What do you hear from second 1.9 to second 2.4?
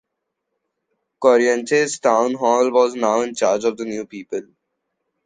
Town